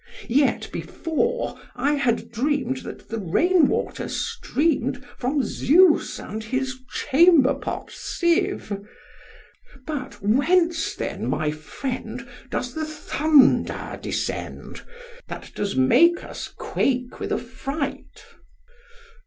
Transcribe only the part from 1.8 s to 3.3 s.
had dreamed that the